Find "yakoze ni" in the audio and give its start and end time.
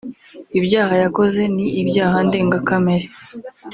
1.03-1.67